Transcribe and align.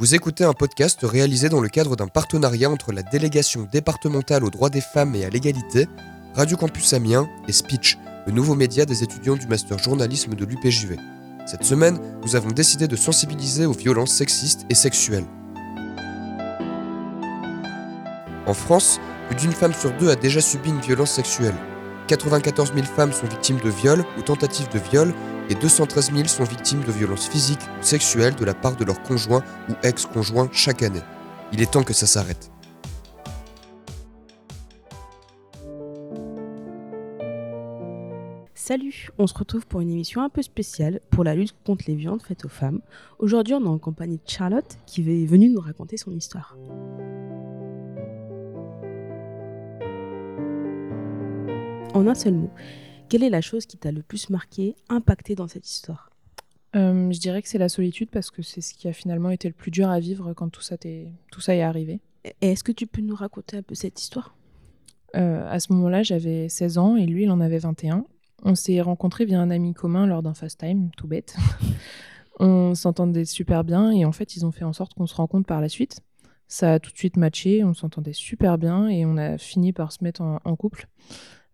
Vous 0.00 0.14
écoutez 0.14 0.44
un 0.44 0.54
podcast 0.54 1.00
réalisé 1.02 1.50
dans 1.50 1.60
le 1.60 1.68
cadre 1.68 1.94
d'un 1.94 2.06
partenariat 2.06 2.70
entre 2.70 2.90
la 2.90 3.02
délégation 3.02 3.68
départementale 3.70 4.44
aux 4.44 4.48
droits 4.48 4.70
des 4.70 4.80
femmes 4.80 5.14
et 5.14 5.26
à 5.26 5.28
l'égalité, 5.28 5.88
Radio 6.34 6.56
Campus 6.56 6.94
Amiens 6.94 7.28
et 7.48 7.52
Speech, 7.52 7.98
le 8.26 8.32
nouveau 8.32 8.54
média 8.54 8.86
des 8.86 9.02
étudiants 9.02 9.36
du 9.36 9.46
master 9.46 9.76
journalisme 9.78 10.34
de 10.34 10.46
l'UPJV. 10.46 10.96
Cette 11.44 11.64
semaine, 11.64 11.98
nous 12.24 12.34
avons 12.34 12.48
décidé 12.48 12.88
de 12.88 12.96
sensibiliser 12.96 13.66
aux 13.66 13.74
violences 13.74 14.14
sexistes 14.14 14.64
et 14.70 14.74
sexuelles. 14.74 15.26
En 18.46 18.54
France, 18.54 19.00
plus 19.28 19.36
d'une 19.36 19.52
femme 19.52 19.74
sur 19.74 19.94
deux 19.98 20.08
a 20.08 20.16
déjà 20.16 20.40
subi 20.40 20.70
une 20.70 20.80
violence 20.80 21.10
sexuelle. 21.10 21.56
94 22.06 22.72
000 22.72 22.86
femmes 22.86 23.12
sont 23.12 23.26
victimes 23.26 23.60
de 23.62 23.68
viols 23.68 24.06
ou 24.18 24.22
tentatives 24.22 24.70
de 24.72 24.78
viol 24.78 25.12
et 25.50 25.54
213 25.56 26.12
000 26.14 26.28
sont 26.28 26.44
victimes 26.44 26.84
de 26.84 26.92
violences 26.92 27.28
physiques 27.28 27.60
ou 27.80 27.82
sexuelles 27.82 28.36
de 28.36 28.44
la 28.44 28.54
part 28.54 28.76
de 28.76 28.84
leur 28.84 29.02
conjoint 29.02 29.42
ou 29.68 29.72
ex-conjoint 29.82 30.48
chaque 30.52 30.82
année. 30.82 31.02
Il 31.52 31.60
est 31.60 31.72
temps 31.72 31.82
que 31.82 31.92
ça 31.92 32.06
s'arrête. 32.06 32.50
Salut, 38.54 39.10
on 39.18 39.26
se 39.26 39.34
retrouve 39.34 39.66
pour 39.66 39.80
une 39.80 39.90
émission 39.90 40.22
un 40.22 40.28
peu 40.28 40.42
spéciale 40.42 41.00
pour 41.10 41.24
la 41.24 41.34
lutte 41.34 41.56
contre 41.66 41.86
les 41.88 41.96
violences 41.96 42.22
faites 42.22 42.44
aux 42.44 42.48
femmes. 42.48 42.80
Aujourd'hui, 43.18 43.54
on 43.54 43.64
est 43.64 43.68
en 43.68 43.78
compagnie 43.78 44.18
de 44.18 44.30
Charlotte 44.30 44.78
qui 44.86 45.00
est 45.00 45.26
venue 45.26 45.48
nous 45.48 45.60
raconter 45.60 45.96
son 45.96 46.12
histoire. 46.12 46.56
En 51.92 52.06
un 52.06 52.14
seul 52.14 52.34
mot, 52.34 52.50
quelle 53.10 53.22
est 53.22 53.28
la 53.30 53.42
chose 53.42 53.66
qui 53.66 53.76
t'a 53.76 53.92
le 53.92 54.02
plus 54.02 54.30
marqué, 54.30 54.74
impacté 54.88 55.34
dans 55.34 55.48
cette 55.48 55.68
histoire? 55.68 56.08
Euh, 56.76 57.10
je 57.10 57.18
dirais 57.18 57.42
que 57.42 57.48
c'est 57.48 57.58
la 57.58 57.68
solitude 57.68 58.08
parce 58.10 58.30
que 58.30 58.40
c'est 58.42 58.60
ce 58.60 58.72
qui 58.74 58.86
a 58.88 58.92
finalement 58.92 59.30
été 59.30 59.48
le 59.48 59.54
plus 59.54 59.70
dur 59.72 59.90
à 59.90 59.98
vivre 60.00 60.32
quand 60.32 60.48
tout 60.48 60.62
ça, 60.62 60.78
t'est- 60.78 61.08
tout 61.32 61.40
ça 61.40 61.54
est 61.54 61.62
arrivé. 61.62 62.00
Et 62.24 62.52
est-ce 62.52 62.62
que 62.64 62.72
tu 62.72 62.86
peux 62.86 63.02
nous 63.02 63.14
raconter 63.16 63.56
un 63.56 63.62
peu 63.62 63.74
cette 63.74 64.00
histoire? 64.00 64.34
Euh, 65.16 65.44
à 65.50 65.58
ce 65.58 65.72
moment-là, 65.72 66.02
j'avais 66.04 66.48
16 66.48 66.78
ans 66.78 66.96
et 66.96 67.04
lui, 67.06 67.24
il 67.24 67.30
en 67.30 67.40
avait 67.40 67.58
21. 67.58 68.04
On 68.44 68.54
s'est 68.54 68.80
rencontrés 68.80 69.24
via 69.24 69.40
un 69.40 69.50
ami 69.50 69.74
commun 69.74 70.06
lors 70.06 70.22
d'un 70.22 70.34
fast 70.34 70.60
time, 70.60 70.90
tout 70.96 71.08
bête. 71.08 71.36
on 72.38 72.74
s'entendait 72.74 73.24
super 73.24 73.64
bien 73.64 73.90
et 73.90 74.04
en 74.04 74.12
fait, 74.12 74.36
ils 74.36 74.46
ont 74.46 74.52
fait 74.52 74.64
en 74.64 74.72
sorte 74.72 74.94
qu'on 74.94 75.06
se 75.06 75.14
rencontre 75.14 75.46
par 75.46 75.60
la 75.60 75.68
suite. 75.68 76.00
Ça 76.46 76.74
a 76.74 76.78
tout 76.78 76.90
de 76.90 76.96
suite 76.96 77.16
matché, 77.16 77.64
on 77.64 77.74
s'entendait 77.74 78.12
super 78.12 78.58
bien 78.58 78.88
et 78.88 79.04
on 79.04 79.16
a 79.16 79.38
fini 79.38 79.72
par 79.72 79.92
se 79.92 80.02
mettre 80.02 80.20
en, 80.20 80.38
en 80.44 80.56
couple. 80.56 80.86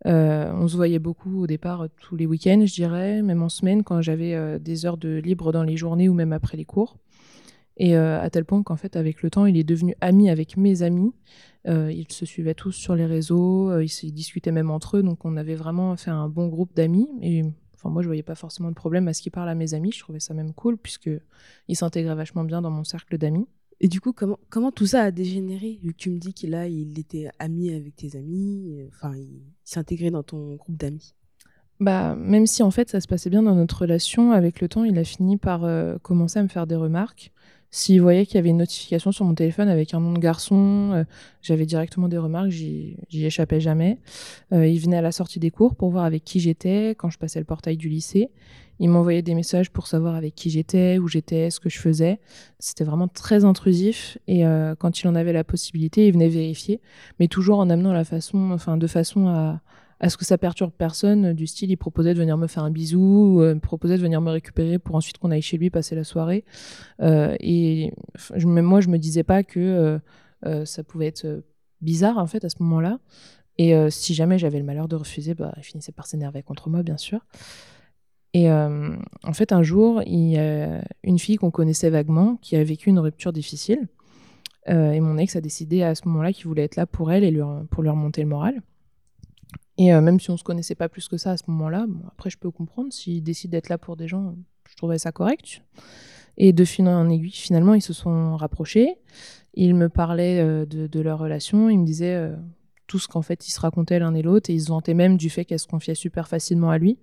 Euh, 0.04 0.52
on 0.52 0.68
se 0.68 0.76
voyait 0.76 0.98
beaucoup 0.98 1.42
au 1.42 1.46
départ 1.46 1.82
euh, 1.82 1.88
tous 2.00 2.16
les 2.16 2.26
week-ends, 2.26 2.62
je 2.66 2.74
dirais, 2.74 3.22
même 3.22 3.42
en 3.42 3.48
semaine 3.48 3.82
quand 3.82 4.02
j'avais 4.02 4.34
euh, 4.34 4.58
des 4.58 4.84
heures 4.84 4.98
de 4.98 5.16
libre 5.16 5.52
dans 5.52 5.62
les 5.62 5.76
journées 5.76 6.08
ou 6.08 6.14
même 6.14 6.32
après 6.32 6.56
les 6.56 6.64
cours. 6.64 6.98
Et 7.78 7.94
à 7.94 8.30
tel 8.30 8.46
point 8.46 8.62
qu'en 8.62 8.76
fait, 8.76 8.96
avec 8.96 9.22
le 9.22 9.28
temps, 9.28 9.44
il 9.44 9.58
est 9.58 9.62
devenu 9.62 9.94
ami 10.00 10.30
avec 10.30 10.56
mes 10.56 10.80
amis. 10.80 11.12
Ils 11.66 12.06
se 12.08 12.24
suivaient 12.24 12.54
tous 12.54 12.72
sur 12.72 12.96
les 12.96 13.04
réseaux, 13.04 13.78
ils 13.80 14.14
discutaient 14.14 14.50
même 14.50 14.70
entre 14.70 14.96
eux, 14.96 15.02
donc 15.02 15.26
on 15.26 15.36
avait 15.36 15.56
vraiment 15.56 15.94
fait 15.94 16.10
un 16.10 16.30
bon 16.30 16.46
groupe 16.46 16.74
d'amis. 16.74 17.06
Et 17.20 17.42
enfin, 17.74 17.90
moi, 17.90 18.00
je 18.00 18.06
voyais 18.06 18.22
pas 18.22 18.34
forcément 18.34 18.70
de 18.70 18.74
problème 18.74 19.08
à 19.08 19.12
ce 19.12 19.20
qu'il 19.20 19.30
parle 19.30 19.50
à 19.50 19.54
mes 19.54 19.74
amis. 19.74 19.92
Je 19.92 20.00
trouvais 20.00 20.20
ça 20.20 20.32
même 20.32 20.54
cool 20.54 20.78
puisque 20.78 21.10
il 21.68 21.76
s'intégrait 21.76 22.14
vachement 22.14 22.44
bien 22.44 22.62
dans 22.62 22.70
mon 22.70 22.82
cercle 22.82 23.18
d'amis. 23.18 23.46
Et 23.80 23.88
du 23.88 24.00
coup, 24.00 24.12
comment, 24.12 24.72
tout 24.72 24.86
ça 24.86 25.02
a 25.02 25.10
dégénéré 25.10 25.78
Vu 25.82 25.92
que 25.92 25.98
tu 25.98 26.10
me 26.10 26.18
dis 26.18 26.32
qu'il 26.32 26.54
il 26.70 26.98
était 26.98 27.28
ami 27.38 27.74
avec 27.74 27.94
tes 27.94 28.16
amis, 28.16 28.72
euh, 28.72 28.88
enfin, 28.88 29.14
il 29.16 29.42
s'intégrait 29.64 30.10
dans 30.10 30.22
ton 30.22 30.54
groupe 30.54 30.76
d'amis? 30.76 31.14
Bah, 31.78 32.16
même 32.16 32.46
si 32.46 32.62
en 32.62 32.70
fait 32.70 32.88
ça 32.88 33.02
se 33.02 33.06
passait 33.06 33.28
bien 33.28 33.42
dans 33.42 33.54
notre 33.54 33.82
relation, 33.82 34.32
avec 34.32 34.62
le 34.62 34.68
temps, 34.68 34.84
il 34.84 34.98
a 34.98 35.04
fini 35.04 35.36
par 35.36 35.64
euh, 35.64 35.98
commencer 35.98 36.38
à 36.38 36.42
me 36.42 36.48
faire 36.48 36.66
des 36.66 36.74
remarques. 36.74 37.32
S'il 37.70 38.00
voyait 38.00 38.26
qu'il 38.26 38.36
y 38.36 38.38
avait 38.38 38.50
une 38.50 38.58
notification 38.58 39.12
sur 39.12 39.24
mon 39.24 39.34
téléphone 39.34 39.68
avec 39.68 39.92
un 39.94 40.00
nom 40.00 40.12
de 40.12 40.18
garçon, 40.18 40.92
euh, 40.94 41.04
j'avais 41.42 41.66
directement 41.66 42.08
des 42.08 42.18
remarques, 42.18 42.50
j'y 42.50 42.96
échappais 43.12 43.60
jamais. 43.60 43.98
Euh, 44.52 44.66
il 44.66 44.78
venait 44.78 44.96
à 44.96 45.02
la 45.02 45.12
sortie 45.12 45.38
des 45.38 45.50
cours 45.50 45.74
pour 45.74 45.90
voir 45.90 46.04
avec 46.04 46.24
qui 46.24 46.40
j'étais, 46.40 46.94
quand 46.96 47.10
je 47.10 47.18
passais 47.18 47.38
le 47.38 47.44
portail 47.44 47.76
du 47.76 47.88
lycée. 47.88 48.30
Il 48.78 48.90
m'envoyait 48.90 49.22
des 49.22 49.34
messages 49.34 49.70
pour 49.70 49.86
savoir 49.86 50.14
avec 50.14 50.34
qui 50.34 50.50
j'étais, 50.50 50.98
où 50.98 51.08
j'étais, 51.08 51.50
ce 51.50 51.60
que 51.60 51.70
je 51.70 51.78
faisais. 51.78 52.20
C'était 52.58 52.84
vraiment 52.84 53.08
très 53.08 53.44
intrusif. 53.44 54.18
Et 54.26 54.46
euh, 54.46 54.74
quand 54.74 55.00
il 55.00 55.08
en 55.08 55.14
avait 55.14 55.32
la 55.32 55.44
possibilité, 55.44 56.06
il 56.06 56.12
venait 56.12 56.28
vérifier, 56.28 56.80
mais 57.18 57.28
toujours 57.28 57.58
en 57.58 57.70
amenant 57.70 57.92
la 57.92 58.04
façon, 58.04 58.50
enfin, 58.52 58.76
de 58.76 58.86
façon 58.86 59.28
à, 59.28 59.60
à 59.98 60.10
ce 60.10 60.16
que 60.16 60.24
ça 60.24 60.36
perturbe 60.36 60.72
personne, 60.76 61.32
du 61.32 61.46
style 61.46 61.70
il 61.70 61.76
proposait 61.76 62.12
de 62.12 62.18
venir 62.18 62.36
me 62.36 62.46
faire 62.46 62.64
un 62.64 62.70
bisou, 62.70 63.40
euh, 63.40 63.58
proposait 63.58 63.96
de 63.96 64.02
venir 64.02 64.20
me 64.20 64.30
récupérer 64.30 64.78
pour 64.78 64.94
ensuite 64.94 65.18
qu'on 65.18 65.30
aille 65.30 65.42
chez 65.42 65.56
lui 65.56 65.70
passer 65.70 65.94
la 65.94 66.04
soirée. 66.04 66.44
Euh, 67.00 67.34
et 67.40 67.92
même 68.44 68.64
moi, 68.64 68.80
je 68.80 68.88
me 68.88 68.98
disais 68.98 69.22
pas 69.22 69.42
que 69.42 69.58
euh, 69.58 69.98
euh, 70.44 70.64
ça 70.64 70.84
pouvait 70.84 71.06
être 71.06 71.24
euh, 71.24 71.40
bizarre 71.80 72.18
en 72.18 72.26
fait 72.26 72.44
à 72.44 72.48
ce 72.50 72.56
moment-là. 72.60 72.98
Et 73.58 73.74
euh, 73.74 73.88
si 73.88 74.12
jamais 74.14 74.38
j'avais 74.38 74.58
le 74.58 74.64
malheur 74.64 74.86
de 74.86 74.96
refuser, 74.96 75.34
bah, 75.34 75.54
il 75.56 75.62
finissait 75.62 75.92
par 75.92 76.06
s'énerver 76.06 76.42
contre 76.42 76.68
moi, 76.68 76.82
bien 76.82 76.98
sûr. 76.98 77.20
Et 78.34 78.50
euh, 78.50 78.94
en 79.24 79.32
fait, 79.32 79.50
un 79.50 79.62
jour, 79.62 80.02
il 80.04 80.32
y 80.32 80.36
a 80.36 80.82
une 81.02 81.18
fille 81.18 81.36
qu'on 81.36 81.50
connaissait 81.50 81.88
vaguement 81.88 82.36
qui 82.42 82.54
a 82.56 82.62
vécu 82.62 82.90
une 82.90 82.98
rupture 82.98 83.32
difficile. 83.32 83.88
Euh, 84.68 84.90
et 84.90 85.00
mon 85.00 85.16
ex 85.16 85.36
a 85.36 85.40
décidé 85.40 85.82
à 85.82 85.94
ce 85.94 86.06
moment-là 86.06 86.34
qu'il 86.34 86.46
voulait 86.48 86.64
être 86.64 86.76
là 86.76 86.86
pour 86.86 87.12
elle 87.12 87.24
et 87.24 87.34
pour 87.70 87.82
lui 87.82 87.88
remonter 87.88 88.20
le 88.20 88.28
moral. 88.28 88.60
Et 89.78 89.92
euh, 89.92 90.00
même 90.00 90.18
si 90.20 90.30
on 90.30 90.36
se 90.36 90.44
connaissait 90.44 90.74
pas 90.74 90.88
plus 90.88 91.08
que 91.08 91.16
ça 91.16 91.32
à 91.32 91.36
ce 91.36 91.44
moment-là, 91.48 91.86
après 92.08 92.30
je 92.30 92.38
peux 92.38 92.50
comprendre, 92.50 92.92
s'il 92.92 93.22
décide 93.22 93.50
d'être 93.50 93.68
là 93.68 93.78
pour 93.78 93.96
des 93.96 94.08
gens, 94.08 94.34
je 94.68 94.76
trouvais 94.76 94.98
ça 94.98 95.12
correct. 95.12 95.62
Et 96.38 96.52
de 96.52 96.64
fil 96.64 96.86
en 96.88 97.08
aiguille, 97.08 97.30
finalement, 97.30 97.74
ils 97.74 97.82
se 97.82 97.92
sont 97.92 98.36
rapprochés. 98.36 98.96
Ils 99.54 99.74
me 99.74 99.88
parlaient 99.88 100.40
euh, 100.40 100.66
de, 100.66 100.86
de 100.86 101.00
leur 101.00 101.18
relation, 101.18 101.70
ils 101.70 101.78
me 101.78 101.86
disaient 101.86 102.14
euh, 102.14 102.36
tout 102.86 102.98
ce 102.98 103.08
qu'en 103.08 103.22
fait 103.22 103.46
ils 103.48 103.50
se 103.50 103.60
racontaient 103.60 103.98
l'un 103.98 104.14
et 104.14 104.22
l'autre, 104.22 104.50
et 104.50 104.54
ils 104.54 104.62
se 104.62 104.68
vantaient 104.68 104.94
même 104.94 105.16
du 105.16 105.30
fait 105.30 105.44
qu'elle 105.44 105.58
se 105.58 105.66
confiait 105.66 105.94
super 105.94 106.28
facilement 106.28 106.70
à 106.70 106.78
lui. 106.78 106.98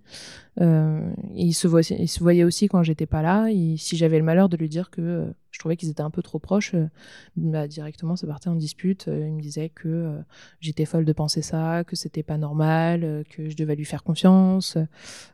Euh, 0.60 1.12
ils 1.34 1.52
se, 1.52 1.66
voyaient, 1.66 2.06
se 2.06 2.44
aussi 2.44 2.68
quand 2.68 2.82
j'étais 2.82 3.06
pas 3.06 3.22
là. 3.22 3.48
Et 3.50 3.76
si 3.76 3.96
j'avais 3.96 4.18
le 4.18 4.24
malheur 4.24 4.48
de 4.48 4.56
lui 4.56 4.68
dire 4.68 4.90
que 4.90 5.00
euh, 5.00 5.26
je 5.50 5.58
trouvais 5.58 5.76
qu'ils 5.76 5.90
étaient 5.90 6.02
un 6.02 6.10
peu 6.10 6.22
trop 6.22 6.38
proches, 6.38 6.74
euh, 6.74 6.88
bah, 7.36 7.66
directement 7.66 8.16
ça 8.16 8.26
partait 8.26 8.48
en 8.48 8.54
dispute. 8.54 9.08
Euh, 9.08 9.26
il 9.26 9.34
me 9.34 9.40
disait 9.40 9.68
que 9.68 10.18
j'étais 10.60 10.84
folle 10.84 11.04
de 11.04 11.12
penser 11.12 11.42
ça, 11.42 11.84
que 11.84 11.96
c'était 11.96 12.22
pas 12.22 12.38
normal, 12.38 13.24
que 13.30 13.48
je 13.48 13.56
devais 13.56 13.76
lui 13.76 13.84
faire 13.84 14.02
confiance, 14.02 14.78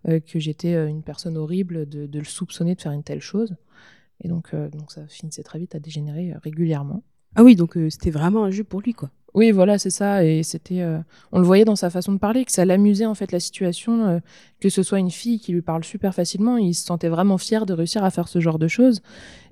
que 0.05 0.39
j'étais 0.39 0.75
une 0.89 1.03
personne 1.03 1.37
horrible 1.37 1.89
de, 1.89 2.06
de 2.06 2.19
le 2.19 2.25
soupçonner 2.25 2.75
de 2.75 2.81
faire 2.81 2.93
une 2.93 3.03
telle 3.03 3.21
chose. 3.21 3.56
Et 4.22 4.28
donc, 4.28 4.55
donc 4.55 4.93
ça 4.93 5.06
finissait 5.06 5.43
très 5.43 5.59
vite 5.59 5.75
à 5.75 5.78
dégénérer 5.78 6.34
régulièrement. 6.43 7.03
Ah 7.37 7.43
oui, 7.44 7.56
donc 7.56 7.78
c'était 7.89 8.10
vraiment 8.10 8.44
un 8.44 8.50
jeu 8.50 8.65
pour 8.65 8.81
lui, 8.81 8.93
quoi. 8.93 9.10
Oui, 9.34 9.52
voilà, 9.52 9.78
c'est 9.78 9.91
ça. 9.91 10.24
Et 10.24 10.42
c'était, 10.42 10.80
euh, 10.80 10.98
on 11.32 11.38
le 11.38 11.44
voyait 11.44 11.64
dans 11.64 11.76
sa 11.76 11.91
façon 11.91 12.12
de 12.12 12.18
parler, 12.18 12.44
que 12.44 12.52
ça 12.52 12.64
l'amusait 12.64 13.06
en 13.06 13.14
fait 13.14 13.32
la 13.32 13.41
situation, 13.41 14.06
euh, 14.06 14.18
que 14.60 14.68
ce 14.68 14.82
soit 14.82 14.98
une 14.98 15.10
fille 15.10 15.38
qui 15.38 15.52
lui 15.52 15.62
parle 15.62 15.84
super 15.84 16.14
facilement, 16.14 16.56
il 16.56 16.74
se 16.74 16.84
sentait 16.84 17.08
vraiment 17.08 17.38
fier 17.38 17.66
de 17.66 17.72
réussir 17.72 18.02
à 18.02 18.10
faire 18.10 18.28
ce 18.28 18.41
genre 18.41 18.58
de 18.58 18.68
choses. 18.68 19.02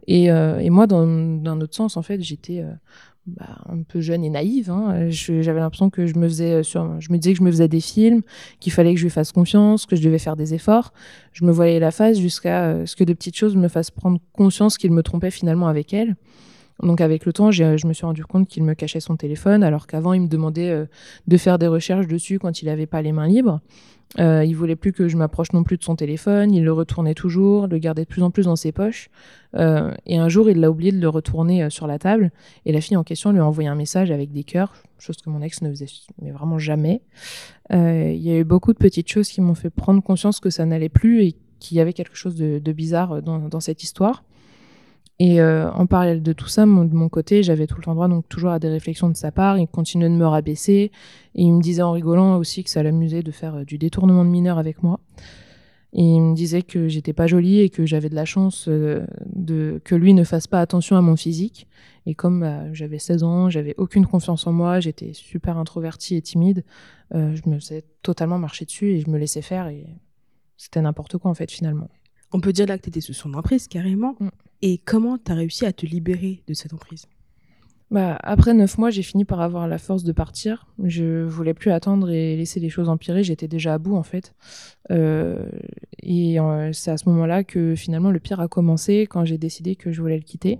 Et, 0.06 0.30
euh, 0.30 0.68
moi, 0.70 0.86
dans, 0.86 1.06
d'un 1.06 1.60
autre 1.60 1.74
sens, 1.74 1.96
en 1.96 2.02
fait, 2.02 2.20
j'étais 2.22 2.64
bah, 3.26 3.58
un 3.68 3.82
peu 3.82 4.00
jeune 4.00 4.24
et 4.24 4.30
naïve. 4.30 4.70
hein. 4.70 5.08
J'avais 5.10 5.60
l'impression 5.60 5.90
que 5.90 6.06
je 6.06 6.16
me 6.16 6.26
faisais, 6.26 6.62
sur, 6.62 7.00
je 7.00 7.12
me 7.12 7.18
disais 7.18 7.34
que 7.34 7.38
je 7.38 7.44
me 7.44 7.50
faisais 7.50 7.68
des 7.68 7.80
films, 7.80 8.22
qu'il 8.58 8.72
fallait 8.72 8.94
que 8.94 8.98
je 8.98 9.04
lui 9.04 9.10
fasse 9.10 9.32
confiance, 9.32 9.86
que 9.86 9.96
je 9.96 10.02
devais 10.02 10.18
faire 10.18 10.34
des 10.34 10.54
efforts. 10.54 10.92
Je 11.32 11.44
me 11.44 11.52
voyais 11.52 11.78
la 11.78 11.90
face 11.90 12.18
jusqu'à 12.18 12.86
ce 12.86 12.96
que 12.96 13.04
de 13.04 13.12
petites 13.12 13.36
choses 13.36 13.54
me 13.54 13.68
fassent 13.68 13.90
prendre 13.90 14.18
conscience 14.32 14.78
qu'il 14.78 14.92
me 14.92 15.02
trompait 15.02 15.30
finalement 15.30 15.68
avec 15.68 15.92
elle. 15.92 16.16
Donc 16.82 17.00
avec 17.00 17.26
le 17.26 17.32
temps, 17.32 17.50
j'ai- 17.50 17.76
je 17.76 17.86
me 17.86 17.92
suis 17.92 18.06
rendu 18.06 18.24
compte 18.24 18.48
qu'il 18.48 18.62
me 18.62 18.74
cachait 18.74 19.00
son 19.00 19.16
téléphone, 19.16 19.62
alors 19.64 19.86
qu'avant, 19.86 20.12
il 20.12 20.22
me 20.22 20.28
demandait 20.28 20.70
euh, 20.70 20.86
de 21.26 21.36
faire 21.36 21.58
des 21.58 21.66
recherches 21.66 22.06
dessus 22.06 22.38
quand 22.38 22.62
il 22.62 22.66
n'avait 22.66 22.86
pas 22.86 23.02
les 23.02 23.12
mains 23.12 23.26
libres. 23.26 23.60
Euh, 24.18 24.42
il 24.42 24.54
voulait 24.56 24.76
plus 24.76 24.92
que 24.92 25.06
je 25.06 25.18
m'approche 25.18 25.52
non 25.52 25.64
plus 25.64 25.76
de 25.76 25.82
son 25.82 25.94
téléphone, 25.94 26.54
il 26.54 26.64
le 26.64 26.72
retournait 26.72 27.12
toujours, 27.12 27.66
le 27.66 27.76
gardait 27.76 28.04
de 28.04 28.08
plus 28.08 28.22
en 28.22 28.30
plus 28.30 28.44
dans 28.44 28.56
ses 28.56 28.72
poches. 28.72 29.10
Euh, 29.54 29.92
et 30.06 30.16
un 30.16 30.30
jour, 30.30 30.48
il 30.48 30.60
l'a 30.60 30.70
oublié 30.70 30.92
de 30.92 31.00
le 31.00 31.08
retourner 31.10 31.62
euh, 31.62 31.68
sur 31.68 31.86
la 31.86 31.98
table, 31.98 32.30
et 32.64 32.72
la 32.72 32.80
fille 32.80 32.96
en 32.96 33.04
question 33.04 33.32
lui 33.32 33.40
a 33.40 33.44
envoyé 33.44 33.68
un 33.68 33.74
message 33.74 34.10
avec 34.10 34.32
des 34.32 34.44
cœurs, 34.44 34.72
chose 34.98 35.18
que 35.18 35.28
mon 35.28 35.42
ex 35.42 35.60
ne 35.60 35.68
faisait 35.68 35.86
vraiment 36.22 36.58
jamais. 36.58 37.02
Euh, 37.72 38.10
Il 38.14 38.22
y 38.22 38.30
a 38.30 38.38
eu 38.38 38.44
beaucoup 38.44 38.72
de 38.72 38.78
petites 38.78 39.08
choses 39.10 39.28
qui 39.28 39.42
m'ont 39.42 39.54
fait 39.54 39.68
prendre 39.68 40.02
conscience 40.02 40.40
que 40.40 40.48
ça 40.48 40.64
n'allait 40.64 40.88
plus 40.88 41.24
et 41.24 41.34
qu'il 41.60 41.76
y 41.76 41.80
avait 41.80 41.92
quelque 41.92 42.16
chose 42.16 42.34
de, 42.36 42.72
bizarre 42.72 43.20
dans 43.20 43.60
cette 43.60 43.82
histoire. 43.82 44.22
Et 45.20 45.40
euh, 45.40 45.70
en 45.72 45.86
parallèle 45.86 46.22
de 46.22 46.32
tout 46.32 46.46
ça, 46.46 46.64
mon- 46.64 46.84
de 46.84 46.94
mon 46.94 47.08
côté, 47.08 47.42
j'avais 47.42 47.66
tout 47.66 47.76
le 47.76 47.82
temps 47.82 47.94
droit 47.94 48.06
donc 48.08 48.28
toujours 48.28 48.50
à 48.50 48.58
des 48.60 48.68
réflexions 48.68 49.08
de 49.08 49.16
sa 49.16 49.32
part. 49.32 49.58
Il 49.58 49.66
continuait 49.66 50.08
de 50.08 50.14
me 50.14 50.26
rabaisser 50.26 50.92
et 51.34 51.42
il 51.42 51.52
me 51.52 51.60
disait 51.60 51.82
en 51.82 51.90
rigolant 51.92 52.36
aussi 52.36 52.62
que 52.62 52.70
ça 52.70 52.82
l'amusait 52.84 53.22
de 53.24 53.32
faire 53.32 53.56
euh, 53.56 53.64
du 53.64 53.78
détournement 53.78 54.24
de 54.24 54.30
mineurs 54.30 54.58
avec 54.58 54.82
moi. 54.82 55.00
Et 55.94 56.02
il 56.02 56.20
me 56.20 56.34
disait 56.34 56.62
que 56.62 56.86
j'étais 56.86 57.14
pas 57.14 57.26
jolie 57.26 57.60
et 57.60 57.70
que 57.70 57.86
j'avais 57.86 58.10
de 58.10 58.14
la 58.14 58.26
chance 58.26 58.66
euh, 58.68 59.06
de 59.34 59.80
que 59.84 59.94
lui 59.94 60.12
ne 60.14 60.22
fasse 60.22 60.46
pas 60.46 60.60
attention 60.60 60.96
à 60.96 61.00
mon 61.00 61.16
physique. 61.16 61.66
Et 62.06 62.14
comme 62.14 62.40
bah, 62.40 62.72
j'avais 62.72 62.98
16 62.98 63.22
ans, 63.24 63.50
j'avais 63.50 63.74
aucune 63.78 64.06
confiance 64.06 64.46
en 64.46 64.52
moi, 64.52 64.80
j'étais 64.80 65.12
super 65.14 65.58
introvertie 65.58 66.14
et 66.14 66.22
timide, 66.22 66.62
euh, 67.14 67.34
je 67.34 67.50
me 67.50 67.58
faisais 67.58 67.84
totalement 68.02 68.38
marcher 68.38 68.66
dessus 68.66 68.90
et 68.92 69.00
je 69.00 69.10
me 69.10 69.18
laissais 69.18 69.42
faire 69.42 69.66
et 69.68 69.86
c'était 70.56 70.80
n'importe 70.80 71.18
quoi 71.18 71.30
en 71.30 71.34
fait 71.34 71.50
finalement. 71.50 71.88
On 72.32 72.40
peut 72.40 72.52
dire 72.52 72.66
là 72.66 72.76
que 72.78 72.82
tu 72.82 72.90
étais 72.90 73.00
sous 73.00 73.14
son 73.14 73.32
emprise, 73.34 73.66
carrément. 73.66 74.14
Mm. 74.20 74.28
Et 74.62 74.78
comment 74.78 75.18
tu 75.18 75.32
as 75.32 75.34
réussi 75.34 75.66
à 75.66 75.72
te 75.72 75.86
libérer 75.86 76.42
de 76.46 76.54
cette 76.54 76.74
emprise? 76.74 77.06
Bah, 77.90 78.18
après 78.22 78.52
neuf 78.52 78.76
mois, 78.76 78.90
j'ai 78.90 79.02
fini 79.02 79.24
par 79.24 79.40
avoir 79.40 79.66
la 79.66 79.78
force 79.78 80.04
de 80.04 80.12
partir. 80.12 80.66
Je 80.84 81.24
voulais 81.24 81.54
plus 81.54 81.70
attendre 81.70 82.10
et 82.10 82.36
laisser 82.36 82.60
les 82.60 82.68
choses 82.68 82.90
empirer. 82.90 83.24
J'étais 83.24 83.48
déjà 83.48 83.74
à 83.74 83.78
bout 83.78 83.96
en 83.96 84.02
fait. 84.02 84.34
Euh, 84.90 85.48
et 86.02 86.38
euh, 86.38 86.70
c'est 86.74 86.90
à 86.90 86.98
ce 86.98 87.08
moment-là 87.08 87.44
que 87.44 87.74
finalement 87.74 88.10
le 88.10 88.20
pire 88.20 88.40
a 88.40 88.48
commencé 88.48 89.06
quand 89.08 89.24
j'ai 89.24 89.38
décidé 89.38 89.74
que 89.74 89.90
je 89.90 90.02
voulais 90.02 90.18
le 90.18 90.22
quitter. 90.22 90.58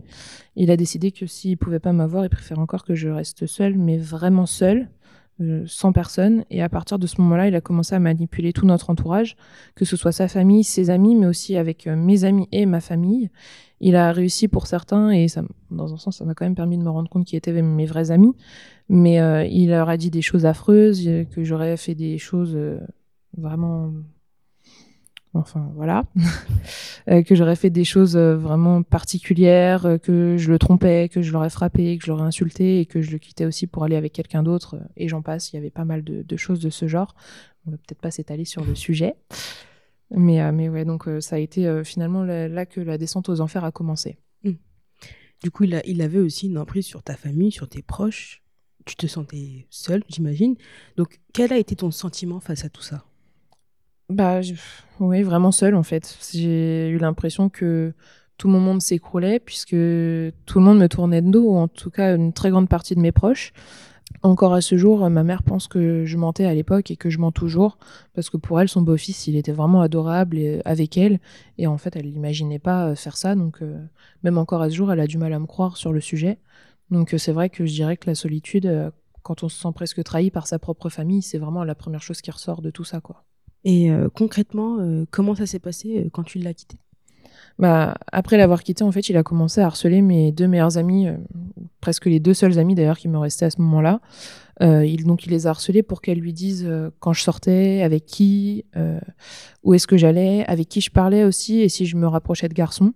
Il 0.57 0.71
a 0.71 0.79
décidé 0.79 1.13
que 1.13 1.27
s'il 1.27 1.59
pouvait 1.59 1.81
pas 1.81 1.93
m'avoir, 1.93 2.25
il 2.25 2.31
préfère 2.31 2.61
encore 2.61 2.85
que 2.85 2.95
je 2.95 3.11
reste 3.11 3.47
seule, 3.47 3.77
mais 3.77 3.99
vraiment 3.99 4.47
seule. 4.47 4.89
Euh, 5.41 5.63
sans 5.69 5.93
personne. 5.93 6.45
Et 6.51 6.63
à 6.63 6.69
partir 6.69 6.99
de 6.99 7.07
ce 7.07 7.21
moment-là, 7.21 7.47
il 7.47 7.55
a 7.55 7.61
commencé 7.61 7.95
à 7.95 8.01
manipuler 8.01 8.53
tout 8.53 8.67
notre 8.67 8.91
entourage, 8.91 9.37
que 9.77 9.85
ce 9.85 9.97
soit 9.97 10.11
sa 10.11 10.27
famille, 10.27 10.65
ses 10.65 10.91
amis, 10.91 11.15
mais 11.15 11.27
aussi 11.27 11.57
avec 11.57 11.87
euh, 11.87 11.95
mes 11.95 12.25
amis 12.25 12.49
et 12.51 12.67
ma 12.67 12.81
famille. 12.81 13.31
Il 13.81 13.95
a 13.95 14.11
réussi 14.11 14.49
pour 14.49 14.67
certains, 14.67 15.11
et 15.11 15.29
ça, 15.29 15.45
dans 15.71 15.95
un 15.95 15.97
sens, 15.97 16.17
ça 16.17 16.25
m'a 16.25 16.35
quand 16.35 16.45
même 16.45 16.57
permis 16.57 16.77
de 16.77 16.83
me 16.83 16.91
rendre 16.91 17.09
compte 17.09 17.25
qu'ils 17.25 17.37
étaient 17.37 17.63
mes 17.63 17.87
vrais 17.87 18.11
amis. 18.11 18.35
Mais 18.89 19.21
euh, 19.21 19.45
il 19.45 19.69
leur 19.69 19.89
a 19.89 19.97
dit 19.97 20.11
des 20.11 20.23
choses 20.23 20.45
affreuses, 20.45 21.09
que 21.31 21.45
j'aurais 21.45 21.77
fait 21.77 21.95
des 21.95 22.19
choses 22.19 22.59
vraiment 23.37 23.93
enfin 25.35 25.71
voilà, 25.75 26.05
euh, 27.11 27.23
que 27.23 27.35
j'aurais 27.35 27.57
fait 27.57 27.71
des 27.71 27.85
choses 27.85 28.17
euh, 28.17 28.37
vraiment 28.37 28.83
particulières, 28.83 29.87
euh, 29.87 29.99
que 29.99 30.37
je 30.37 30.51
le 30.51 30.59
trompais, 30.59 31.09
que 31.09 31.23
je 31.23 31.33
l'aurais 31.33 31.51
frappé, 31.51 31.99
que 31.99 32.05
je 32.05 32.11
l'aurais 32.11 32.25
insulté 32.25 32.81
et 32.81 32.87
que 32.87 33.03
je 33.03 33.11
le 33.11 33.19
quittais 33.19 33.45
aussi 33.45 33.67
pour 33.67 33.85
aller 33.85 33.97
avec 33.97 34.13
quelqu'un 34.13 34.43
d'autre 34.43 34.79
et 34.97 35.09
j'en 35.09 35.23
passe. 35.23 35.53
Il 35.53 35.57
y 35.57 35.59
avait 35.59 35.71
pas 35.71 35.85
mal 35.85 36.03
de, 36.03 36.37
choses 36.37 36.61
de 36.61 36.71
ce 36.71 36.89
genre. 36.89 37.15
On 37.67 37.71
va 37.71 37.77
peut-être 37.77 38.01
pas 38.01 38.11
s'étaler 38.11 38.45
sur 38.45 38.65
le 38.65 38.75
sujet, 38.75 39.15
mais 40.11 40.51
mais 40.53 40.69
ouais 40.69 40.85
donc 40.85 41.07
ça 41.21 41.37
a 41.37 41.39
été 41.39 41.83
finalement 41.85 42.25
là, 42.25 42.67
que 42.67 42.81
la 42.81 42.97
descente 42.97 43.29
aux 43.29 43.41
enfers 43.41 43.65
a 43.65 43.73
commencé. 43.73 44.19
Mmh. 44.45 44.53
Du 45.43 45.51
coup, 45.51 45.65
il, 45.65 45.81
il 45.85 46.01
avait 46.01 46.19
aussi 46.19 46.47
une 46.47 46.59
emprise 46.59 46.87
sur 46.87 47.03
ta 47.03 47.15
famille, 47.15 47.53
sur 47.53 47.69
tes 47.69 47.83
proches. 47.83 48.43
Tu 48.87 48.97
te 48.97 49.07
sentais 49.07 49.67
seule, 49.69 50.03
j'imagine. 50.09 50.57
Donc, 50.97 51.21
quel 51.35 51.53
a 51.53 51.59
été 51.59 51.77
ton 51.77 51.91
sentiment 51.91 52.41
face 52.41 52.65
à 52.65 52.71
tout 52.71 52.81
ça? 52.81 53.08
Bah, 54.09 54.41
oui, 55.01 55.23
vraiment 55.23 55.53
seule 55.53 55.75
en 55.75 55.83
fait. 55.83 56.19
J'ai 56.33 56.89
eu 56.89 56.99
l'impression 56.99 57.49
que 57.49 57.93
tout 58.39 58.49
mon 58.49 58.61
monde 58.61 58.81
s'écroulait 58.81 59.41
puisque 59.41 59.71
tout 59.71 60.59
le 60.59 60.61
monde 60.61 60.79
me 60.79 60.89
tournait 60.89 61.23
de 61.23 61.31
dos, 61.31 61.51
ou 61.51 61.57
en 61.57 61.69
tout 61.69 61.91
cas 61.91 62.17
une 62.17 62.33
très 62.33 62.51
grande 62.51 62.69
partie 62.69 62.95
de 62.95 63.01
mes 63.01 63.13
proches. 63.13 63.53
Encore 64.23 64.55
à 64.55 64.63
ce 64.63 64.77
jour, 64.79 65.09
ma 65.11 65.23
mère 65.23 65.43
pense 65.43 65.69
que 65.69 66.05
je 66.07 66.17
mentais 66.17 66.47
à 66.47 66.55
l'époque 66.55 66.91
et 66.91 66.97
que 66.97 67.11
je 67.11 67.19
mens 67.19 67.31
toujours 67.31 67.79
parce 68.15 68.31
que 68.31 68.37
pour 68.39 68.61
elle, 68.61 68.69
son 68.69 68.83
beau-fils, 68.83 69.27
il 69.27 69.37
était 69.37 69.53
vraiment 69.53 69.83
adorable 69.83 70.39
et, 70.39 70.63
avec 70.65 70.97
elle 70.97 71.21
et 71.59 71.67
en 71.67 71.77
fait, 71.79 71.95
elle 71.95 72.11
n'imaginait 72.11 72.59
pas 72.59 72.89
euh, 72.89 72.95
faire 72.95 73.17
ça. 73.17 73.35
Donc, 73.35 73.63
euh, 73.63 73.79
même 74.23 74.39
encore 74.39 74.63
à 74.63 74.71
ce 74.71 74.75
jour, 74.75 74.91
elle 74.91 75.01
a 75.01 75.07
du 75.07 75.19
mal 75.19 75.33
à 75.35 75.39
me 75.39 75.47
croire 75.47 75.77
sur 75.77 75.93
le 75.93 76.01
sujet. 76.01 76.39
Donc, 76.91 77.15
euh, 77.15 77.19
c'est 77.19 77.33
vrai 77.33 77.51
que 77.51 77.67
je 77.67 77.73
dirais 77.75 77.97
que 77.99 78.09
la 78.09 78.15
solitude, 78.15 78.91
quand 79.23 79.43
on 79.43 79.49
se 79.49 79.61
sent 79.61 79.69
presque 79.75 80.03
trahi 80.03 80.31
par 80.31 80.47
sa 80.47 80.59
propre 80.59 80.89
famille, 80.89 81.23
c'est 81.23 81.39
vraiment 81.39 81.65
la 81.65 81.75
première 81.75 82.03
chose 82.03 82.23
qui 82.23 82.31
ressort 82.31 82.63
de 82.63 82.71
tout 82.71 82.85
ça, 82.85 83.01
quoi. 83.01 83.28
Et 83.65 83.91
euh, 83.91 84.09
concrètement, 84.15 84.79
euh, 84.81 85.05
comment 85.11 85.35
ça 85.35 85.47
s'est 85.47 85.59
passé 85.59 85.99
euh, 85.99 86.09
quand 86.13 86.23
tu 86.23 86.39
l'as 86.39 86.55
quitté? 86.55 86.79
Bah, 87.59 87.97
après 88.13 88.37
l'avoir 88.37 88.63
quitté, 88.63 88.85
en 88.85 88.93
fait, 88.93 89.09
il 89.09 89.17
a 89.17 89.23
commencé 89.23 89.61
à 89.61 89.67
harceler 89.67 90.01
mes 90.01 90.31
deux 90.31 90.47
meilleurs 90.47 90.79
amis, 90.79 91.09
presque 91.81 92.07
les 92.07 92.21
deux 92.21 92.35
seuls 92.35 92.57
amis 92.57 92.77
d'ailleurs 92.77 92.99
qui 92.99 93.09
me 93.09 93.19
restaient 93.19 93.47
à 93.47 93.51
ce 93.51 93.61
moment-là. 93.61 94.01
il, 94.61 95.05
donc, 95.05 95.27
il 95.27 95.31
les 95.31 95.49
a 95.49 95.51
harcelés 95.51 95.83
pour 95.83 96.01
qu'elles 96.01 96.21
lui 96.21 96.33
disent 96.33 96.71
quand 97.01 97.13
je 97.13 97.21
sortais, 97.21 97.83
avec 97.83 98.07
qui, 98.07 98.65
où 99.65 99.75
est-ce 99.75 99.89
que 99.89 99.97
j'allais, 99.97 100.45
avec 100.47 100.69
qui 100.69 100.81
je 100.81 100.93
parlais 100.93 101.25
aussi, 101.25 101.59
et 101.59 101.69
si 101.69 101.85
je 101.87 101.97
me 101.97 102.07
rapprochais 102.07 102.49
de 102.49 102.55
garçons. 102.55 102.93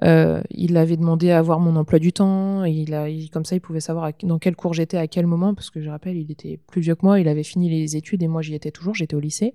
Il 0.00 0.76
avait 0.76 0.96
demandé 0.96 1.30
à 1.30 1.42
voir 1.42 1.60
mon 1.60 1.76
emploi 1.76 1.98
du 1.98 2.12
temps, 2.12 2.64
il 2.64 2.94
a, 2.94 3.06
comme 3.32 3.44
ça, 3.44 3.56
il 3.56 3.60
pouvait 3.60 3.80
savoir 3.80 4.10
dans 4.22 4.38
quel 4.38 4.56
cours 4.56 4.74
j'étais, 4.74 4.96
à 4.96 5.06
quel 5.06 5.26
moment, 5.26 5.54
parce 5.54 5.70
que 5.70 5.80
je 5.80 5.90
rappelle, 5.90 6.16
il 6.16 6.30
était 6.30 6.58
plus 6.66 6.80
vieux 6.80 6.94
que 6.94 7.04
moi, 7.04 7.20
il 7.20 7.28
avait 7.28 7.44
fini 7.44 7.70
les 7.70 7.96
études, 7.96 8.22
et 8.22 8.28
moi 8.28 8.42
j'y 8.42 8.54
étais 8.54 8.70
toujours, 8.70 8.94
j'étais 8.94 9.14
au 9.14 9.20
lycée. 9.20 9.54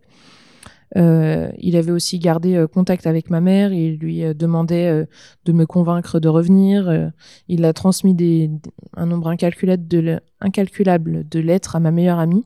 Euh, 0.95 1.49
il 1.57 1.75
avait 1.75 1.91
aussi 1.91 2.17
gardé 2.17 2.55
euh, 2.55 2.67
contact 2.67 3.07
avec 3.07 3.29
ma 3.29 3.41
mère. 3.41 3.73
Il 3.73 3.97
lui 3.97 4.23
euh, 4.23 4.33
demandait 4.33 5.05
de 5.45 5.51
me 5.51 5.65
convaincre 5.65 6.19
de 6.19 6.29
revenir. 6.29 7.11
il 7.47 7.65
a 7.65 7.73
transmis 7.73 8.13
des, 8.13 8.49
un 8.95 9.05
nombre 9.05 9.27
incalculable 9.27 9.87
de, 9.87 10.19
incalculable 10.39 11.27
de 11.27 11.39
lettres 11.39 11.75
à 11.75 11.79
ma 11.79 11.91
meilleure 11.91 12.19
amie 12.19 12.45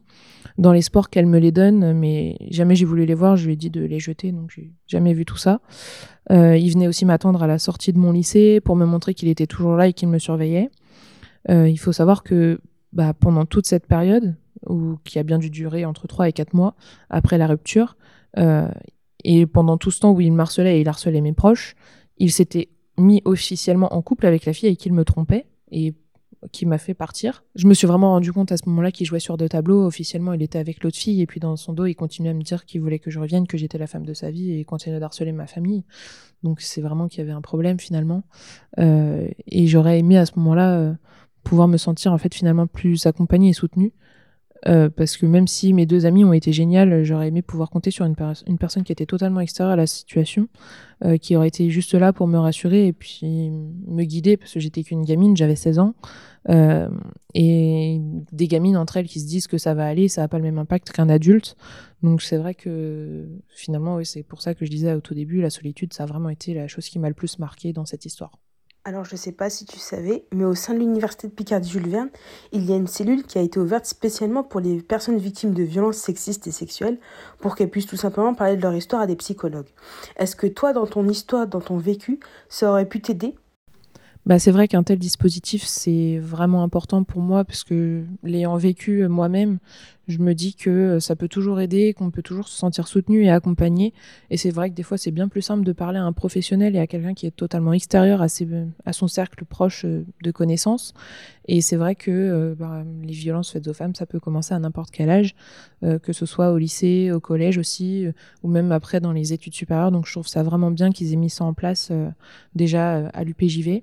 dans 0.57 0.73
l'espoir 0.73 1.09
qu'elle 1.09 1.25
me 1.25 1.39
les 1.39 1.51
donne, 1.51 1.93
mais 1.93 2.37
jamais 2.49 2.75
j'ai 2.75 2.85
voulu 2.85 3.05
les 3.05 3.13
voir. 3.13 3.35
Je 3.35 3.45
lui 3.45 3.53
ai 3.53 3.55
dit 3.55 3.69
de 3.69 3.81
les 3.81 3.99
jeter, 3.99 4.31
donc 4.31 4.51
j'ai 4.55 4.71
jamais 4.87 5.13
vu 5.13 5.25
tout 5.25 5.37
ça. 5.37 5.61
il 6.29 6.71
venait 6.71 6.87
aussi 6.87 7.05
m'attendre 7.05 7.43
à 7.43 7.47
la 7.47 7.59
sortie 7.59 7.93
de 7.93 7.99
mon 7.99 8.11
lycée 8.11 8.61
pour 8.61 8.75
me 8.75 8.85
montrer 8.85 9.13
qu'il 9.13 9.29
était 9.29 9.47
toujours 9.47 9.75
là 9.75 9.87
et 9.87 9.93
qu'il 9.93 10.09
me 10.09 10.19
surveillait. 10.19 10.69
il 11.49 11.77
faut 11.77 11.91
savoir 11.91 12.23
que 12.23 12.59
bah, 12.93 13.13
pendant 13.13 13.45
toute 13.45 13.65
cette 13.65 13.87
période, 13.87 14.35
ou 14.67 14.97
qui 15.03 15.17
a 15.17 15.23
bien 15.23 15.39
dû 15.39 15.49
durer 15.49 15.85
entre 15.85 16.07
3 16.07 16.29
et 16.29 16.33
4 16.33 16.53
mois 16.53 16.75
après 17.09 17.37
la 17.37 17.47
rupture, 17.47 17.95
euh, 18.37 18.69
et 19.23 19.45
pendant 19.45 19.77
tout 19.77 19.91
ce 19.91 19.99
temps 19.99 20.11
où 20.11 20.21
il 20.21 20.33
me 20.33 20.39
harcelait 20.39 20.77
et 20.77 20.81
il 20.81 20.89
harcelait 20.89 21.21
mes 21.21 21.33
proches, 21.33 21.75
il 22.17 22.31
s'était 22.31 22.69
mis 22.97 23.21
officiellement 23.25 23.93
en 23.93 24.01
couple 24.01 24.25
avec 24.25 24.45
la 24.45 24.53
fille 24.53 24.67
avec 24.67 24.79
qui 24.79 24.89
il 24.89 24.93
me 24.93 25.05
trompait 25.05 25.45
et 25.71 25.93
qui 26.51 26.65
m'a 26.65 26.77
fait 26.77 26.93
partir. 26.93 27.43
Je 27.55 27.67
me 27.67 27.73
suis 27.73 27.87
vraiment 27.87 28.11
rendu 28.11 28.33
compte 28.33 28.51
à 28.51 28.57
ce 28.57 28.63
moment-là 28.67 28.91
qu'il 28.91 29.05
jouait 29.05 29.19
sur 29.19 29.37
deux 29.37 29.49
tableaux. 29.49 29.85
Officiellement, 29.85 30.33
il 30.33 30.41
était 30.41 30.59
avec 30.59 30.83
l'autre 30.83 30.97
fille 30.97 31.21
et 31.21 31.27
puis 31.27 31.39
dans 31.39 31.55
son 31.55 31.73
dos, 31.73 31.85
il 31.85 31.95
continuait 31.95 32.31
à 32.31 32.33
me 32.33 32.41
dire 32.41 32.65
qu'il 32.65 32.81
voulait 32.81 32.99
que 32.99 33.11
je 33.11 33.19
revienne, 33.19 33.47
que 33.47 33.57
j'étais 33.57 33.77
la 33.77 33.87
femme 33.87 34.05
de 34.05 34.13
sa 34.13 34.31
vie 34.31 34.57
et 34.57 34.65
continuait 34.65 34.99
d'harceler 34.99 35.31
ma 35.31 35.47
famille. 35.47 35.83
Donc 36.43 36.61
c'est 36.61 36.81
vraiment 36.81 37.07
qu'il 37.07 37.19
y 37.19 37.21
avait 37.21 37.31
un 37.31 37.41
problème 37.41 37.79
finalement. 37.79 38.23
Euh, 38.79 39.27
et 39.47 39.67
j'aurais 39.67 39.99
aimé 39.99 40.17
à 40.17 40.25
ce 40.25 40.33
moment-là 40.37 40.77
euh, 40.77 40.93
pouvoir 41.43 41.67
me 41.67 41.77
sentir 41.77 42.11
en 42.11 42.17
fait 42.17 42.33
finalement 42.33 42.67
plus 42.67 43.05
accompagnée 43.05 43.49
et 43.49 43.53
soutenue. 43.53 43.93
Euh, 44.67 44.89
parce 44.89 45.17
que 45.17 45.25
même 45.25 45.47
si 45.47 45.73
mes 45.73 45.85
deux 45.85 46.05
amis 46.05 46.23
ont 46.23 46.33
été 46.33 46.51
géniales, 46.53 47.03
j'aurais 47.03 47.29
aimé 47.29 47.41
pouvoir 47.41 47.69
compter 47.69 47.89
sur 47.89 48.05
une, 48.05 48.15
personne 48.59 48.83
qui 48.83 48.91
était 48.91 49.05
totalement 49.05 49.39
extérieure 49.39 49.73
à 49.73 49.75
la 49.75 49.87
situation, 49.87 50.47
euh, 51.03 51.17
qui 51.17 51.35
aurait 51.35 51.47
été 51.47 51.69
juste 51.69 51.93
là 51.95 52.13
pour 52.13 52.27
me 52.27 52.37
rassurer 52.37 52.87
et 52.87 52.93
puis 52.93 53.49
me 53.49 54.03
guider, 54.03 54.37
parce 54.37 54.53
que 54.53 54.59
j'étais 54.59 54.83
qu'une 54.83 55.03
gamine, 55.03 55.35
j'avais 55.35 55.55
16 55.55 55.79
ans, 55.79 55.95
euh, 56.49 56.89
et 57.33 57.99
des 58.31 58.47
gamines 58.47 58.77
entre 58.77 58.97
elles 58.97 59.07
qui 59.07 59.19
se 59.19 59.27
disent 59.27 59.47
que 59.47 59.57
ça 59.57 59.73
va 59.73 59.85
aller, 59.85 60.07
ça 60.07 60.21
n'a 60.21 60.27
pas 60.27 60.37
le 60.37 60.43
même 60.43 60.59
impact 60.59 60.91
qu'un 60.91 61.09
adulte. 61.09 61.55
Donc 62.03 62.21
c'est 62.21 62.37
vrai 62.37 62.53
que 62.53 63.27
finalement, 63.49 63.95
oui, 63.95 64.05
c'est 64.05 64.23
pour 64.23 64.41
ça 64.41 64.53
que 64.53 64.65
je 64.65 64.69
disais 64.69 64.93
au 64.93 65.01
tout 65.01 65.15
début, 65.15 65.41
la 65.41 65.49
solitude, 65.49 65.93
ça 65.93 66.03
a 66.03 66.05
vraiment 66.05 66.29
été 66.29 66.53
la 66.53 66.67
chose 66.67 66.87
qui 66.87 66.99
m'a 66.99 67.09
le 67.09 67.15
plus 67.15 67.39
marqué 67.39 67.73
dans 67.73 67.85
cette 67.85 68.05
histoire. 68.05 68.37
Alors 68.83 69.05
je 69.05 69.13
ne 69.13 69.17
sais 69.17 69.31
pas 69.31 69.51
si 69.51 69.65
tu 69.65 69.77
savais, 69.77 70.25
mais 70.33 70.43
au 70.43 70.55
sein 70.55 70.73
de 70.73 70.79
l'université 70.79 71.27
de 71.27 71.33
Picardie 71.33 71.69
Jules 71.69 71.87
Verne, 71.87 72.09
il 72.51 72.65
y 72.65 72.73
a 72.73 72.75
une 72.75 72.87
cellule 72.87 73.21
qui 73.21 73.37
a 73.37 73.41
été 73.41 73.59
ouverte 73.59 73.85
spécialement 73.85 74.43
pour 74.43 74.59
les 74.59 74.81
personnes 74.81 75.19
victimes 75.19 75.53
de 75.53 75.61
violences 75.61 75.97
sexistes 75.97 76.47
et 76.47 76.51
sexuelles, 76.51 76.97
pour 77.39 77.55
qu'elles 77.55 77.69
puissent 77.69 77.85
tout 77.85 77.95
simplement 77.95 78.33
parler 78.33 78.57
de 78.57 78.61
leur 78.63 78.73
histoire 78.73 79.03
à 79.03 79.05
des 79.05 79.15
psychologues. 79.15 79.69
Est-ce 80.15 80.35
que 80.35 80.47
toi, 80.47 80.73
dans 80.73 80.87
ton 80.87 81.07
histoire, 81.07 81.45
dans 81.45 81.61
ton 81.61 81.77
vécu, 81.77 82.19
ça 82.49 82.71
aurait 82.71 82.87
pu 82.87 83.01
t'aider? 83.01 83.35
Bah, 84.25 84.39
c'est 84.39 84.51
vrai 84.51 84.67
qu'un 84.67 84.81
tel 84.81 84.97
dispositif, 84.97 85.63
c'est 85.63 86.17
vraiment 86.17 86.63
important 86.63 87.03
pour 87.03 87.21
moi 87.21 87.43
parce 87.43 87.63
que 87.63 88.03
l'ayant 88.23 88.57
vécu 88.57 89.07
moi-même, 89.07 89.59
je 90.07 90.17
me 90.19 90.33
dis 90.33 90.55
que 90.55 90.69
euh, 90.69 90.99
ça 90.99 91.15
peut 91.15 91.27
toujours 91.27 91.59
aider, 91.61 91.93
qu'on 91.93 92.11
peut 92.11 92.21
toujours 92.21 92.47
se 92.47 92.57
sentir 92.57 92.87
soutenu 92.87 93.23
et 93.23 93.29
accompagné. 93.29 93.93
Et 94.29 94.37
c'est 94.37 94.49
vrai 94.49 94.69
que 94.69 94.75
des 94.75 94.83
fois, 94.83 94.97
c'est 94.97 95.11
bien 95.11 95.27
plus 95.27 95.41
simple 95.41 95.63
de 95.63 95.71
parler 95.71 95.99
à 95.99 96.03
un 96.03 96.13
professionnel 96.13 96.75
et 96.75 96.79
à 96.79 96.87
quelqu'un 96.87 97.13
qui 97.13 97.27
est 97.27 97.35
totalement 97.35 97.73
extérieur 97.73 98.21
à, 98.21 98.27
à 98.85 98.93
son 98.93 99.07
cercle 99.07 99.45
proche 99.45 99.85
euh, 99.85 100.03
de 100.23 100.31
connaissances. 100.31 100.93
Et 101.47 101.61
c'est 101.61 101.75
vrai 101.75 101.95
que 101.95 102.11
euh, 102.11 102.55
bah, 102.57 102.83
les 103.03 103.13
violences 103.13 103.51
faites 103.51 103.67
aux 103.67 103.73
femmes, 103.73 103.95
ça 103.95 104.05
peut 104.05 104.19
commencer 104.19 104.53
à 104.53 104.59
n'importe 104.59 104.91
quel 104.91 105.09
âge, 105.09 105.35
que 105.81 106.13
ce 106.13 106.27
soit 106.27 106.51
au 106.51 106.57
lycée, 106.59 107.11
au 107.11 107.19
collège 107.19 107.57
aussi, 107.57 108.05
ou 108.43 108.47
même 108.47 108.71
après 108.71 108.99
dans 108.99 109.11
les 109.11 109.33
études 109.33 109.55
supérieures. 109.55 109.91
Donc 109.91 110.05
je 110.05 110.11
trouve 110.11 110.27
ça 110.27 110.43
vraiment 110.43 110.69
bien 110.69 110.91
qu'ils 110.91 111.11
aient 111.11 111.17
mis 111.17 111.31
ça 111.31 111.43
en 111.43 111.55
place 111.55 111.91
déjà 112.53 113.07
à 113.07 113.23
l'UPJV. 113.23 113.81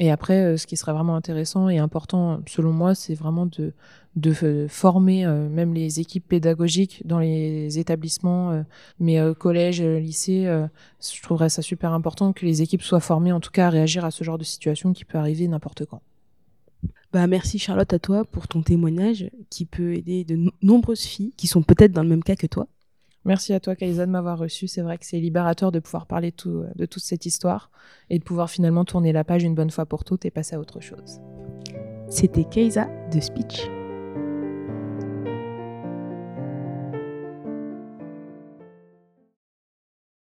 Et 0.00 0.10
après, 0.10 0.42
euh, 0.42 0.56
ce 0.56 0.66
qui 0.66 0.78
serait 0.78 0.94
vraiment 0.94 1.14
intéressant 1.14 1.68
et 1.68 1.76
important, 1.76 2.40
selon 2.48 2.72
moi, 2.72 2.94
c'est 2.94 3.14
vraiment 3.14 3.44
de, 3.44 3.74
de 4.16 4.66
former 4.66 5.26
euh, 5.26 5.46
même 5.50 5.74
les 5.74 6.00
équipes 6.00 6.26
pédagogiques 6.26 7.02
dans 7.04 7.18
les 7.18 7.78
établissements, 7.78 8.50
euh, 8.50 8.62
mais 8.98 9.20
collèges, 9.38 9.82
lycées. 9.82 10.44
je 11.00 11.22
trouverais 11.22 11.50
ça 11.50 11.60
super 11.60 11.92
important 11.92 12.32
que 12.32 12.46
les 12.46 12.62
équipes 12.62 12.82
soient 12.82 13.00
formées, 13.00 13.30
en 13.30 13.40
tout 13.40 13.50
cas, 13.50 13.66
à 13.66 13.70
réagir 13.70 14.06
à 14.06 14.10
ce 14.10 14.24
genre 14.24 14.38
de 14.38 14.44
situation 14.44 14.94
qui 14.94 15.04
peut 15.04 15.18
arriver 15.18 15.46
n'importe 15.46 15.84
quand. 15.84 16.00
Bah, 17.12 17.26
merci 17.26 17.58
Charlotte 17.58 17.92
à 17.92 17.98
toi 17.98 18.24
pour 18.24 18.48
ton 18.48 18.62
témoignage 18.62 19.30
qui 19.50 19.66
peut 19.66 19.94
aider 19.94 20.24
de 20.24 20.50
nombreuses 20.62 21.02
filles 21.02 21.34
qui 21.36 21.46
sont 21.46 21.62
peut-être 21.62 21.92
dans 21.92 22.04
le 22.04 22.08
même 22.08 22.22
cas 22.22 22.36
que 22.36 22.46
toi 22.46 22.68
Merci 23.24 23.52
à 23.52 23.60
toi, 23.60 23.76
Kaisa, 23.76 24.06
de 24.06 24.10
m'avoir 24.10 24.38
reçu. 24.38 24.66
C'est 24.66 24.82
vrai 24.82 24.98
que 24.98 25.04
c'est 25.04 25.20
libérateur 25.20 25.72
de 25.72 25.78
pouvoir 25.78 26.06
parler 26.06 26.32
tout, 26.32 26.64
de 26.74 26.86
toute 26.86 27.02
cette 27.02 27.26
histoire 27.26 27.70
et 28.08 28.18
de 28.18 28.24
pouvoir 28.24 28.50
finalement 28.50 28.84
tourner 28.84 29.12
la 29.12 29.24
page 29.24 29.42
une 29.42 29.54
bonne 29.54 29.70
fois 29.70 29.86
pour 29.86 30.04
toutes 30.04 30.24
et 30.24 30.30
passer 30.30 30.56
à 30.56 30.60
autre 30.60 30.80
chose. 30.80 31.20
C'était 32.08 32.44
Kaisa 32.44 32.88
de 33.12 33.20
Speech. 33.20 33.79